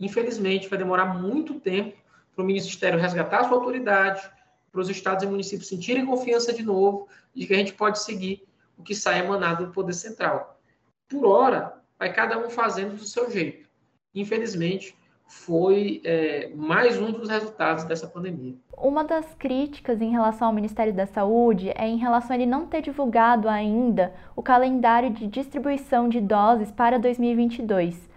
Infelizmente, 0.00 0.68
vai 0.68 0.78
demorar 0.78 1.06
muito 1.06 1.60
tempo 1.60 1.96
para 2.34 2.42
o 2.42 2.46
Ministério 2.46 2.98
resgatar 2.98 3.40
a 3.40 3.44
sua 3.48 3.56
autoridade, 3.56 4.30
para 4.70 4.80
os 4.80 4.88
estados 4.88 5.24
e 5.24 5.26
municípios 5.26 5.68
sentirem 5.68 6.06
confiança 6.06 6.52
de 6.52 6.62
novo 6.62 7.08
de 7.34 7.46
que 7.46 7.54
a 7.54 7.56
gente 7.56 7.74
pode 7.74 8.00
seguir 8.02 8.46
o 8.76 8.82
que 8.82 8.94
sai 8.94 9.20
emanado 9.20 9.66
do 9.66 9.72
Poder 9.72 9.92
Central. 9.92 10.60
Por 11.08 11.26
hora, 11.26 11.82
vai 11.98 12.12
cada 12.12 12.38
um 12.38 12.48
fazendo 12.48 12.96
do 12.96 13.04
seu 13.04 13.30
jeito. 13.30 13.67
Infelizmente, 14.14 14.96
foi 15.26 16.00
é, 16.04 16.50
mais 16.54 16.98
um 16.98 17.12
dos 17.12 17.28
resultados 17.28 17.84
dessa 17.84 18.06
pandemia. 18.06 18.54
Uma 18.76 19.04
das 19.04 19.34
críticas 19.34 20.00
em 20.00 20.10
relação 20.10 20.48
ao 20.48 20.54
Ministério 20.54 20.94
da 20.94 21.06
Saúde 21.06 21.70
é 21.70 21.86
em 21.86 21.98
relação 21.98 22.32
a 22.32 22.34
ele 22.36 22.46
não 22.46 22.66
ter 22.66 22.80
divulgado 22.80 23.48
ainda 23.48 24.14
o 24.34 24.42
calendário 24.42 25.10
de 25.10 25.26
distribuição 25.26 26.08
de 26.08 26.20
doses 26.20 26.70
para 26.70 26.98
2022. 26.98 28.08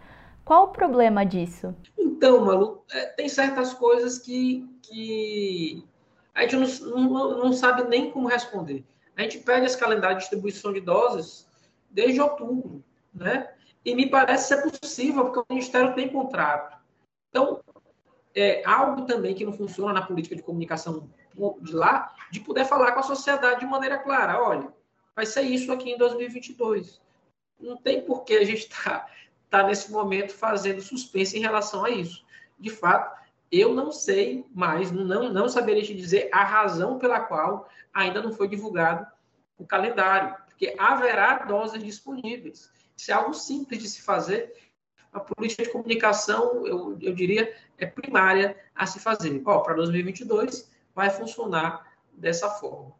Qual 0.45 0.65
o 0.65 0.67
problema 0.69 1.25
disso? 1.25 1.75
Então, 1.97 2.45
Malu, 2.45 2.83
é, 2.91 3.07
tem 3.07 3.27
certas 3.27 3.73
coisas 3.73 4.17
que, 4.17 4.67
que 4.81 5.83
a 6.33 6.43
gente 6.43 6.55
não, 6.55 7.01
não, 7.01 7.37
não 7.37 7.53
sabe 7.53 7.83
nem 7.83 8.09
como 8.09 8.27
responder. 8.27 8.85
A 9.17 9.23
gente 9.23 9.39
pede 9.39 9.65
esse 9.65 9.77
calendário 9.77 10.15
de 10.15 10.21
distribuição 10.21 10.71
de 10.71 10.79
doses 10.79 11.45
desde 11.89 12.21
outubro, 12.21 12.83
né? 13.13 13.50
E 13.83 13.95
me 13.95 14.09
parece 14.09 14.49
ser 14.49 14.61
possível, 14.61 15.25
porque 15.25 15.39
o 15.39 15.45
Ministério 15.49 15.95
tem 15.95 16.09
contrato. 16.09 16.77
Então, 17.29 17.61
é 18.35 18.63
algo 18.65 19.05
também 19.05 19.33
que 19.33 19.45
não 19.45 19.53
funciona 19.53 19.93
na 19.93 20.01
política 20.01 20.35
de 20.35 20.43
comunicação 20.43 21.09
de 21.61 21.73
lá, 21.73 22.13
de 22.29 22.39
poder 22.39 22.65
falar 22.65 22.91
com 22.91 22.99
a 22.99 23.03
sociedade 23.03 23.61
de 23.61 23.65
maneira 23.65 23.97
clara. 23.97 24.41
Olha, 24.41 24.71
vai 25.15 25.25
ser 25.25 25.41
isso 25.41 25.71
aqui 25.71 25.91
em 25.91 25.97
2022. 25.97 27.01
Não 27.59 27.77
tem 27.77 28.01
por 28.01 28.23
que 28.23 28.33
a 28.35 28.45
gente 28.45 28.67
estar 28.67 28.99
tá, 28.99 29.07
tá 29.49 29.63
nesse 29.63 29.91
momento 29.91 30.33
fazendo 30.33 30.81
suspense 30.81 31.37
em 31.37 31.41
relação 31.41 31.85
a 31.85 31.89
isso. 31.89 32.25
De 32.59 32.69
fato, 32.69 33.19
eu 33.51 33.73
não 33.73 33.91
sei 33.91 34.45
mais, 34.53 34.91
não, 34.91 35.31
não 35.31 35.49
saberia 35.49 35.83
te 35.83 35.93
dizer 35.93 36.29
a 36.31 36.43
razão 36.43 36.97
pela 36.97 37.19
qual 37.19 37.67
ainda 37.93 38.21
não 38.21 38.31
foi 38.31 38.47
divulgado 38.47 39.05
o 39.57 39.65
calendário, 39.65 40.35
porque 40.45 40.73
haverá 40.77 41.39
doses 41.39 41.83
disponíveis. 41.83 42.71
Isso 43.01 43.09
é 43.09 43.15
algo 43.15 43.33
simples 43.33 43.81
de 43.81 43.89
se 43.89 43.99
fazer. 44.03 44.53
A 45.11 45.19
política 45.19 45.63
de 45.63 45.71
comunicação, 45.71 46.67
eu, 46.67 46.95
eu 47.01 47.15
diria, 47.15 47.51
é 47.79 47.87
primária 47.87 48.55
a 48.75 48.85
se 48.85 48.99
fazer. 48.99 49.41
Ó, 49.43 49.59
para 49.61 49.73
2022 49.73 50.69
vai 50.93 51.09
funcionar 51.09 51.91
dessa 52.13 52.47
forma. 52.47 52.93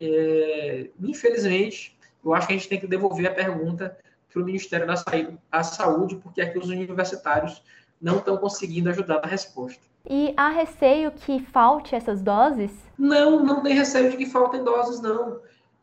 É, 0.00 0.88
infelizmente, 0.98 1.98
eu 2.24 2.32
acho 2.32 2.46
que 2.46 2.54
a 2.54 2.56
gente 2.56 2.68
tem 2.68 2.80
que 2.80 2.86
devolver 2.86 3.26
a 3.26 3.34
pergunta 3.34 3.94
para 4.32 4.40
o 4.40 4.44
Ministério 4.46 4.86
da 4.86 5.62
Saúde, 5.62 6.16
porque 6.16 6.40
aqui 6.40 6.58
os 6.58 6.70
universitários 6.70 7.62
não 8.00 8.16
estão 8.16 8.38
conseguindo 8.38 8.88
ajudar 8.88 9.20
na 9.20 9.28
resposta. 9.28 9.82
E 10.08 10.32
há 10.34 10.48
receio 10.48 11.12
que 11.12 11.38
falte 11.40 11.94
essas 11.94 12.22
doses? 12.22 12.72
Não, 12.96 13.44
não 13.44 13.62
tem 13.62 13.74
receio 13.74 14.10
de 14.10 14.16
que 14.16 14.24
faltem 14.24 14.64
doses, 14.64 15.02
não. 15.02 15.42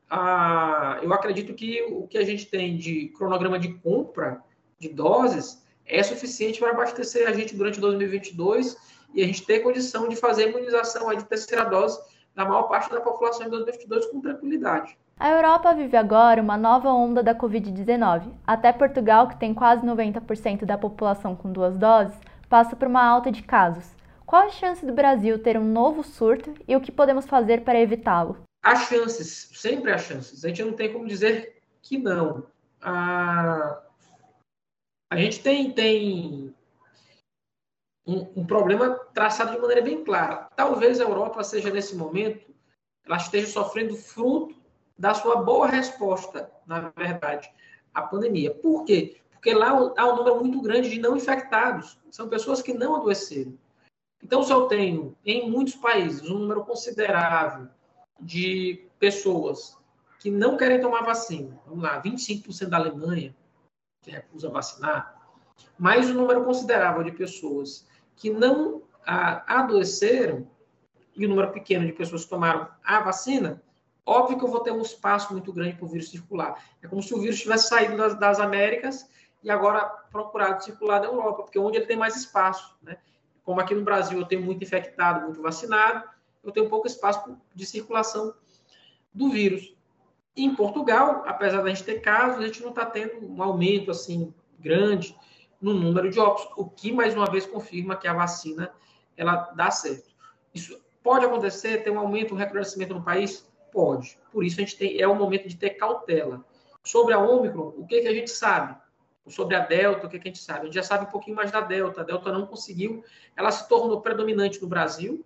Ah, 0.10 1.00
eu 1.04 1.14
acredito 1.14 1.54
que 1.54 1.84
o 1.84 2.08
que 2.08 2.18
a 2.18 2.26
gente 2.26 2.48
tem 2.48 2.78
de 2.78 3.10
cronograma 3.10 3.60
de 3.60 3.74
compra 3.76 4.42
de 4.80 4.90
doses 4.90 5.64
é 5.86 6.02
suficiente 6.02 6.60
para 6.60 6.72
abastecer 6.72 7.28
a 7.28 7.34
gente 7.34 7.56
durante 7.56 7.80
2022 7.80 8.76
e 9.14 9.24
a 9.24 9.26
gente 9.26 9.46
ter 9.46 9.60
condição 9.60 10.08
de 10.08 10.16
fazer 10.16 10.46
a 10.46 10.48
imunização 10.48 11.14
de 11.16 11.24
terceira 11.26 11.66
dose 11.66 12.00
da 12.36 12.46
maior 12.46 12.64
parte 12.64 12.90
da 12.90 13.02
população 13.02 13.46
em 13.46 13.50
2022 13.50 14.06
com 14.08 14.22
tranquilidade. 14.22 14.98
A 15.20 15.32
Europa 15.32 15.74
vive 15.74 15.98
agora 15.98 16.42
uma 16.42 16.56
nova 16.56 16.90
onda 16.90 17.22
da 17.22 17.36
Covid-19. 17.36 18.32
Até 18.48 18.72
Portugal, 18.72 19.28
que 19.28 19.38
tem 19.38 19.54
quase 19.54 19.86
90% 19.86 20.64
da 20.64 20.78
população 20.78 21.36
com 21.36 21.52
duas 21.52 21.78
doses, 21.78 22.18
passa 22.48 22.76
por 22.76 22.88
uma 22.88 23.04
alta 23.04 23.32
de 23.32 23.44
casos. 23.44 23.86
Qual 24.26 24.44
a 24.44 24.50
chance 24.50 24.86
do 24.86 24.94
Brasil 24.94 25.38
ter 25.40 25.58
um 25.58 25.66
novo 25.66 26.04
surto 26.04 26.54
e 26.68 26.76
o 26.76 26.80
que 26.80 26.92
podemos 26.92 27.26
fazer 27.26 27.62
para 27.62 27.82
evitá-lo? 27.82 28.38
Há 28.62 28.76
chances, 28.76 29.50
sempre 29.54 29.92
há 29.92 29.98
chances. 29.98 30.44
A 30.44 30.50
gente 30.50 30.64
não 30.64 30.74
tem 30.74 30.92
como 30.92 31.08
dizer 31.08 31.62
que 31.82 31.98
não. 31.98 32.46
A, 32.82 33.82
a 35.10 35.18
gente 35.18 35.42
tem, 35.42 35.72
tem 35.72 36.54
um, 38.06 38.42
um, 38.42 38.46
problema 38.46 38.96
traçado 39.14 39.52
de 39.52 39.60
maneira 39.60 39.82
bem 39.82 40.04
clara. 40.04 40.50
Talvez 40.56 41.00
a 41.00 41.04
Europa 41.04 41.44
seja, 41.44 41.70
nesse 41.70 41.96
momento, 41.96 42.54
ela 43.06 43.18
esteja 43.18 43.48
sofrendo 43.48 43.96
fruto 43.96 44.56
da 44.98 45.14
sua 45.14 45.38
boa 45.38 45.68
resposta, 45.68 46.52
na 46.66 46.92
verdade, 46.96 47.50
à 47.94 48.02
pandemia. 48.02 48.54
Por 48.54 48.84
quê? 48.84 49.22
Porque 49.32 49.54
lá 49.54 49.70
há 49.70 50.06
um 50.06 50.18
número 50.18 50.42
muito 50.42 50.62
grande 50.62 50.90
de 50.90 51.00
não 51.00 51.16
infectados. 51.16 51.98
São 52.12 52.28
pessoas 52.28 52.62
que 52.62 52.74
não 52.74 52.98
adoeceram. 52.98 53.58
Então, 54.22 54.44
se 54.44 54.52
eu 54.52 54.68
tenho 54.68 55.16
em 55.26 55.50
muitos 55.50 55.76
países 55.76 56.30
um 56.30 56.40
número 56.40 56.66
considerável 56.66 57.70
de 58.20 58.88
pessoas 59.00 59.78
que 60.20 60.30
não 60.30 60.58
querem 60.58 60.82
tomar 60.82 61.02
vacina, 61.02 61.60
vamos 61.66 61.84
lá, 61.84 62.02
25% 62.02 62.68
da 62.68 62.78
Alemanha 62.78 63.36
que 64.02 64.12
recusa 64.12 64.50
vacinar, 64.50 65.20
mais 65.78 66.10
um 66.10 66.14
número 66.14 66.44
considerável 66.44 67.04
de 67.04 67.12
pessoas 67.12 67.88
que 68.16 68.30
não 68.30 68.82
a, 69.06 69.60
adoeceram 69.60 70.48
e 71.16 71.26
um 71.26 71.30
número 71.30 71.52
pequeno 71.52 71.86
de 71.86 71.94
pessoas 71.94 72.24
que 72.24 72.30
tomaram 72.30 72.68
a 72.84 73.02
vacina, 73.02 73.62
óbvio 74.06 74.38
que 74.38 74.44
eu 74.44 74.50
vou 74.50 74.62
ter 74.62 74.72
um 74.72 74.82
espaço 74.82 75.34
muito 75.34 75.52
grande 75.52 75.76
para 75.76 75.86
o 75.86 75.90
vírus 75.90 76.10
circular. 76.10 76.64
É 76.82 76.88
como 76.88 77.04
se 77.04 77.14
o 77.14 77.20
vírus 77.20 77.40
tivesse 77.40 77.68
saído 77.68 77.98
das, 77.98 78.18
das 78.18 78.40
Américas 78.40 79.10
e 79.44 79.50
agora 79.50 79.86
procurado 80.12 80.64
circular 80.64 81.02
na 81.02 81.08
Europa, 81.08 81.44
porque 81.44 81.58
é 81.58 81.62
onde 81.62 81.78
ele 81.78 81.86
tem 81.86 81.98
mais 81.98 82.16
espaço, 82.16 82.78
né? 82.82 82.98
como 83.44 83.60
aqui 83.60 83.74
no 83.74 83.84
Brasil 83.84 84.20
eu 84.20 84.26
tenho 84.26 84.42
muito 84.42 84.64
infectado, 84.64 85.26
muito 85.26 85.42
vacinado, 85.42 86.08
eu 86.44 86.52
tenho 86.52 86.70
pouco 86.70 86.88
espaço 86.88 87.38
de 87.54 87.66
circulação 87.66 88.34
do 89.14 89.30
vírus. 89.30 89.76
em 90.38 90.56
Portugal, 90.56 91.24
apesar 91.26 91.62
da 91.62 91.70
gente 91.70 91.84
ter 91.84 92.00
casos, 92.00 92.40
a 92.40 92.48
gente 92.48 92.62
não 92.62 92.70
está 92.70 92.86
tendo 92.86 93.26
um 93.30 93.44
aumento 93.44 93.92
assim 93.92 94.34
grande 94.58 95.18
no 95.60 95.74
número 95.74 96.10
de 96.10 96.18
óbitos, 96.18 96.50
o 96.56 96.66
que 96.66 96.94
mais 96.94 97.14
uma 97.14 97.30
vez 97.30 97.46
confirma 97.46 97.98
que 97.98 98.08
a 98.08 98.14
vacina 98.14 98.72
ela 99.18 99.52
dá 99.56 99.70
certo. 99.70 100.10
Isso 100.54 100.80
pode 101.04 101.26
acontecer, 101.26 101.84
ter 101.84 101.90
um 101.90 102.00
aumento, 102.00 102.34
um 102.34 102.38
recrudescimento 102.38 102.94
no 102.94 103.04
país? 103.04 103.46
Pode. 103.72 104.18
Por 104.32 104.44
isso 104.46 104.60
a 104.60 104.64
gente 104.64 104.78
tem, 104.78 105.00
é 105.00 105.08
o 105.08 105.16
momento 105.16 105.48
de 105.48 105.58
ter 105.58 105.72
cautela. 105.72 106.46
Sobre 106.84 107.14
a 107.14 107.20
Ômicron, 107.20 107.74
o 107.78 107.86
que, 107.86 108.02
que 108.02 108.08
a 108.08 108.14
gente 108.14 108.32
sabe? 108.32 108.78
Sobre 109.28 109.56
a 109.56 109.60
Delta, 109.60 110.08
o 110.08 110.10
que, 110.10 110.18
que 110.18 110.28
a 110.30 110.32
gente 110.32 110.42
sabe? 110.42 110.62
A 110.62 110.66
gente 110.66 110.76
já 110.76 110.84
sabe 110.84 111.06
um 111.06 111.12
pouquinho 111.12 111.36
mais 111.36 111.52
da 111.52 111.62
Delta. 111.62 112.02
A 112.02 112.04
Delta 112.04 112.32
não 112.32 112.48
conseguiu, 112.48 113.04
ela 113.36 113.52
se 113.52 113.68
tornou 113.68 114.02
predominante 114.02 114.62
no 114.62 114.68
Brasil, 114.68 115.24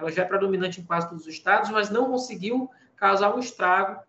ela 0.00 0.10
já 0.10 0.22
é 0.22 0.24
predominante 0.24 0.80
em 0.80 0.84
quase 0.84 1.08
todos 1.08 1.26
os 1.26 1.32
estados, 1.32 1.70
mas 1.70 1.90
não 1.90 2.10
conseguiu 2.10 2.70
causar 2.96 3.34
um 3.34 3.38
estrago 3.38 4.02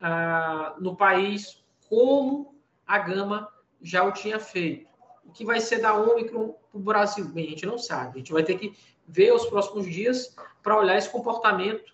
ah, 0.00 0.76
no 0.78 0.96
país 0.96 1.62
como 1.88 2.54
a 2.86 2.98
Gama 2.98 3.48
já 3.80 4.04
o 4.04 4.12
tinha 4.12 4.38
feito. 4.38 4.88
O 5.24 5.32
que 5.32 5.44
vai 5.44 5.60
ser 5.60 5.80
da 5.80 5.94
Omicron 5.94 6.54
para 6.70 6.78
o 6.78 6.82
Brasil? 6.82 7.24
Bem, 7.28 7.46
a 7.46 7.50
gente 7.50 7.66
não 7.66 7.78
sabe. 7.78 8.14
A 8.14 8.18
gente 8.18 8.32
vai 8.32 8.42
ter 8.42 8.58
que 8.58 8.76
ver 9.06 9.32
os 9.32 9.46
próximos 9.46 9.86
dias 9.86 10.36
para 10.62 10.78
olhar 10.78 10.96
esse 10.96 11.10
comportamento. 11.10 11.92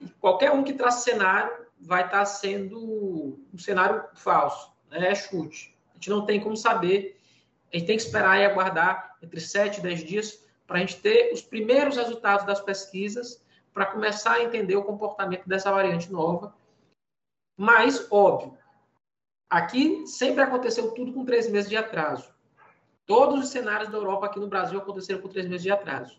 E 0.00 0.08
qualquer 0.20 0.52
um 0.52 0.62
que 0.62 0.72
traz 0.72 0.96
cenário 0.96 1.52
vai 1.80 2.04
estar 2.04 2.18
tá 2.18 2.24
sendo 2.24 3.38
um 3.52 3.58
cenário 3.58 4.04
falso, 4.14 4.72
né? 4.90 5.10
é 5.10 5.14
chute. 5.14 5.76
A 5.92 5.94
gente 5.94 6.10
não 6.10 6.24
tem 6.24 6.40
como 6.40 6.56
saber. 6.56 7.20
A 7.72 7.76
gente 7.76 7.86
tem 7.86 7.96
que 7.96 8.02
esperar 8.02 8.40
e 8.40 8.44
aguardar 8.44 9.16
entre 9.22 9.40
7 9.40 9.78
e 9.78 9.82
10 9.82 10.04
dias 10.04 10.43
para 10.66 10.78
a 10.78 10.80
gente 10.80 11.00
ter 11.00 11.32
os 11.32 11.42
primeiros 11.42 11.96
resultados 11.96 12.46
das 12.46 12.60
pesquisas 12.60 13.44
para 13.72 13.86
começar 13.86 14.34
a 14.34 14.42
entender 14.42 14.76
o 14.76 14.84
comportamento 14.84 15.46
dessa 15.46 15.70
variante 15.70 16.10
nova. 16.10 16.54
Mas, 17.56 18.06
óbvio, 18.10 18.56
Aqui 19.54 20.04
sempre 20.04 20.42
aconteceu 20.42 20.90
tudo 20.90 21.12
com 21.12 21.24
três 21.24 21.48
meses 21.48 21.70
de 21.70 21.76
atraso. 21.76 22.28
Todos 23.06 23.44
os 23.44 23.50
cenários 23.50 23.88
da 23.88 23.96
Europa 23.96 24.26
aqui 24.26 24.40
no 24.40 24.48
Brasil 24.48 24.78
aconteceram 24.80 25.20
com 25.20 25.28
três 25.28 25.46
meses 25.46 25.62
de 25.62 25.70
atraso. 25.70 26.18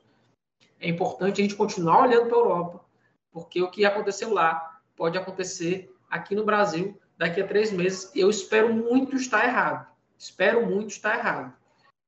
É 0.79 0.87
importante 0.87 1.41
a 1.41 1.43
gente 1.43 1.55
continuar 1.55 2.03
olhando 2.03 2.29
para 2.29 2.37
a 2.37 2.39
Europa, 2.39 2.85
porque 3.33 3.61
o 3.61 3.69
que 3.69 3.83
aconteceu 3.83 4.33
lá 4.33 4.79
pode 4.95 5.17
acontecer 5.17 5.93
aqui 6.09 6.33
no 6.33 6.45
Brasil 6.45 6.97
daqui 7.17 7.41
a 7.41 7.47
três 7.47 7.73
meses. 7.73 8.09
Eu 8.15 8.29
espero 8.29 8.73
muito 8.73 9.17
estar 9.17 9.43
errado. 9.43 9.85
Espero 10.17 10.65
muito 10.65 10.91
estar 10.91 11.17
errado. 11.17 11.53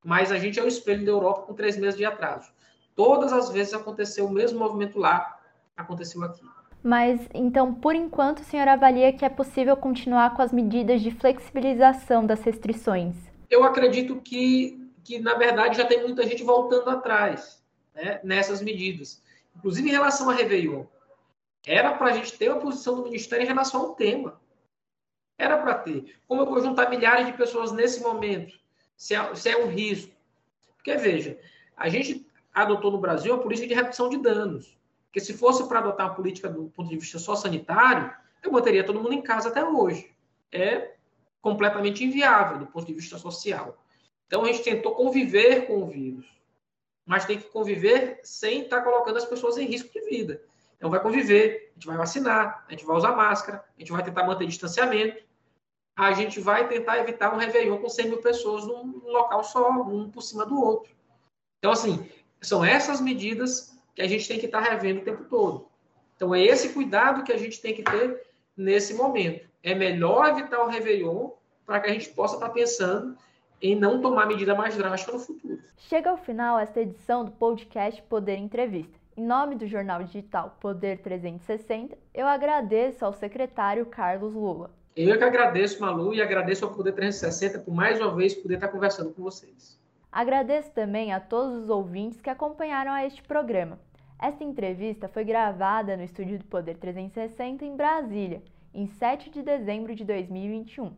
Mas 0.03 0.31
a 0.31 0.37
gente 0.37 0.59
é 0.59 0.63
o 0.63 0.67
espelho 0.67 1.05
da 1.05 1.11
Europa 1.11 1.43
com 1.43 1.53
três 1.53 1.77
meses 1.77 1.97
de 1.97 2.05
atraso. 2.05 2.51
Todas 2.95 3.31
as 3.31 3.49
vezes 3.49 3.73
aconteceu 3.73 4.25
o 4.25 4.31
mesmo 4.31 4.59
movimento 4.59 4.97
lá, 4.97 5.39
aconteceu 5.75 6.23
aqui. 6.23 6.41
Mas 6.83 7.27
então, 7.33 7.73
por 7.73 7.95
enquanto, 7.95 8.39
o 8.39 8.43
senhor 8.43 8.67
avalia 8.67 9.11
que 9.11 9.25
é 9.25 9.29
possível 9.29 9.75
continuar 9.75 10.35
com 10.35 10.41
as 10.41 10.51
medidas 10.51 11.01
de 11.01 11.11
flexibilização 11.11 12.25
das 12.25 12.41
restrições? 12.41 13.15
Eu 13.49 13.63
acredito 13.63 14.21
que, 14.21 14.91
que 15.03 15.19
na 15.19 15.35
verdade, 15.35 15.77
já 15.77 15.85
tem 15.85 16.01
muita 16.01 16.23
gente 16.23 16.43
voltando 16.43 16.89
atrás 16.89 17.63
né, 17.93 18.19
nessas 18.23 18.61
medidas. 18.61 19.21
Inclusive 19.55 19.89
em 19.89 19.91
relação 19.91 20.29
a 20.29 20.33
Réveillon. 20.33 20.85
Era 21.65 21.93
para 21.93 22.07
a 22.07 22.13
gente 22.13 22.37
ter 22.37 22.49
uma 22.49 22.61
posição 22.61 22.95
do 22.95 23.03
Ministério 23.03 23.43
em 23.43 23.47
relação 23.47 23.81
ao 23.81 23.95
tema. 23.95 24.39
Era 25.37 25.57
para 25.57 25.73
ter. 25.75 26.15
Como 26.27 26.41
eu 26.41 26.45
vou 26.45 26.61
juntar 26.61 26.89
milhares 26.89 27.27
de 27.27 27.33
pessoas 27.33 27.71
nesse 27.71 28.01
momento? 28.01 28.57
Se 28.97 29.15
é, 29.15 29.35
se 29.35 29.49
é 29.49 29.57
um 29.57 29.67
risco. 29.67 30.11
Porque, 30.75 30.95
veja, 30.97 31.39
a 31.75 31.87
gente 31.87 32.27
adotou 32.53 32.91
no 32.91 32.97
Brasil 32.97 33.33
a 33.33 33.37
política 33.37 33.67
de 33.67 33.73
redução 33.75 34.09
de 34.09 34.17
danos. 34.17 34.77
Porque 35.05 35.19
se 35.19 35.33
fosse 35.33 35.65
para 35.67 35.79
adotar 35.79 36.07
uma 36.07 36.15
política 36.15 36.49
do 36.49 36.69
ponto 36.69 36.89
de 36.89 36.97
vista 36.97 37.19
só 37.19 37.35
sanitário, 37.35 38.13
eu 38.43 38.51
manteria 38.51 38.85
todo 38.85 38.99
mundo 38.99 39.13
em 39.13 39.21
casa 39.21 39.49
até 39.49 39.63
hoje. 39.63 40.11
É 40.51 40.95
completamente 41.41 42.03
inviável 42.03 42.59
do 42.59 42.67
ponto 42.67 42.85
de 42.85 42.93
vista 42.93 43.17
social. 43.17 43.81
Então 44.25 44.43
a 44.43 44.47
gente 44.47 44.63
tentou 44.63 44.95
conviver 44.95 45.67
com 45.67 45.83
o 45.83 45.87
vírus, 45.87 46.27
mas 47.05 47.25
tem 47.25 47.37
que 47.37 47.49
conviver 47.49 48.19
sem 48.23 48.63
estar 48.63 48.81
colocando 48.81 49.17
as 49.17 49.25
pessoas 49.25 49.57
em 49.57 49.65
risco 49.65 49.89
de 49.91 50.01
vida. 50.09 50.41
Então 50.75 50.89
vai 50.89 51.01
conviver, 51.01 51.71
a 51.71 51.73
gente 51.75 51.87
vai 51.87 51.97
vacinar, 51.97 52.65
a 52.67 52.71
gente 52.71 52.85
vai 52.85 52.97
usar 52.97 53.15
máscara, 53.15 53.63
a 53.75 53.79
gente 53.79 53.91
vai 53.91 54.03
tentar 54.03 54.25
manter 54.25 54.45
distanciamento, 54.45 55.23
a 55.97 56.11
gente 56.11 56.39
vai 56.39 56.67
tentar 56.67 56.99
evitar 56.99 57.33
um 57.33 57.37
Réveillon 57.37 57.79
com 57.79 57.89
100 57.89 58.09
mil 58.09 58.21
pessoas 58.21 58.67
num 58.67 59.01
local 59.03 59.43
só, 59.43 59.71
um 59.71 60.11
por 60.11 60.21
cima 60.21 60.45
do 60.45 60.61
outro. 60.61 60.95
Então, 61.57 61.71
assim, 61.71 62.07
são 62.39 62.63
essas 62.63 63.01
medidas 63.01 63.75
que 63.95 64.03
a 64.03 64.07
gente 64.07 64.27
tem 64.27 64.39
que 64.39 64.45
estar 64.45 64.63
tá 64.63 64.69
revendo 64.69 65.01
o 65.01 65.03
tempo 65.03 65.23
todo. 65.23 65.67
Então, 66.15 66.35
é 66.35 66.41
esse 66.41 66.69
cuidado 66.69 67.23
que 67.23 67.33
a 67.33 67.37
gente 67.37 67.59
tem 67.59 67.73
que 67.73 67.81
ter 67.81 68.21
nesse 68.55 68.93
momento. 68.93 69.49
É 69.63 69.73
melhor 69.73 70.29
evitar 70.29 70.63
o 70.63 70.69
Réveillon 70.69 71.31
para 71.65 71.79
que 71.79 71.89
a 71.89 71.93
gente 71.93 72.09
possa 72.09 72.35
estar 72.35 72.47
tá 72.47 72.53
pensando 72.53 73.17
em 73.59 73.75
não 73.75 73.99
tomar 73.99 74.27
medida 74.27 74.53
mais 74.53 74.77
drástica 74.77 75.13
no 75.13 75.19
futuro. 75.19 75.59
Chega 75.77 76.11
ao 76.11 76.17
final 76.17 76.59
esta 76.59 76.79
edição 76.79 77.25
do 77.25 77.31
podcast 77.31 78.03
Poder 78.03 78.37
Entrevista. 78.37 78.99
Em 79.15 79.25
nome 79.25 79.55
do 79.55 79.65
jornal 79.65 80.03
digital 80.03 80.55
Poder 80.59 80.99
360, 80.99 81.97
eu 82.13 82.27
agradeço 82.27 83.03
ao 83.03 83.13
secretário 83.13 83.83
Carlos 83.87 84.35
Lula. 84.35 84.76
Eu 84.97 85.15
que 85.15 85.23
agradeço, 85.23 85.79
Malu, 85.79 86.11
e 86.11 86.19
agradeço 86.23 86.65
ao 86.65 86.73
Poder 86.73 86.91
360 86.91 87.59
por 87.59 87.71
mais 87.71 88.01
uma 88.01 88.15
vez 88.15 88.33
poder 88.33 88.55
estar 88.55 88.69
conversando 88.69 89.13
com 89.13 89.21
vocês. 89.21 89.79
Agradeço 90.11 90.71
também 90.71 91.13
a 91.13 91.19
todos 91.19 91.55
os 91.55 91.69
ouvintes 91.69 92.19
que 92.19 92.31
acompanharam 92.31 92.91
a 92.91 93.05
este 93.05 93.21
programa. 93.21 93.79
Esta 94.19 94.43
entrevista 94.43 95.07
foi 95.07 95.23
gravada 95.23 95.95
no 95.95 96.03
estúdio 96.03 96.39
do 96.39 96.45
Poder 96.45 96.77
360 96.77 97.63
em 97.63 97.75
Brasília, 97.75 98.41
em 98.73 98.87
7 98.87 99.29
de 99.29 99.43
dezembro 99.43 99.93
de 99.93 100.03
2021. 100.03 100.91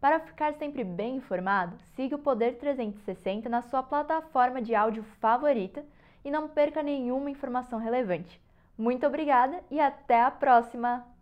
Para 0.00 0.18
ficar 0.18 0.52
sempre 0.54 0.82
bem 0.82 1.14
informado, 1.14 1.76
siga 1.94 2.16
o 2.16 2.18
Poder 2.18 2.56
360 2.56 3.48
na 3.48 3.62
sua 3.62 3.80
plataforma 3.80 4.60
de 4.60 4.74
áudio 4.74 5.04
favorita 5.20 5.84
e 6.24 6.32
não 6.32 6.48
perca 6.48 6.82
nenhuma 6.82 7.30
informação 7.30 7.78
relevante. 7.78 8.40
Muito 8.76 9.06
obrigada 9.06 9.60
e 9.70 9.78
até 9.78 10.20
a 10.20 10.32
próxima! 10.32 11.15